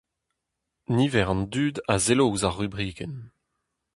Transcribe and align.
Niver 0.95 1.27
an 1.33 1.41
dud 1.53 1.75
a 1.93 1.95
sello 2.05 2.25
ouzh 2.27 2.45
ar 2.47 2.55
rubrikenn. 2.57 3.15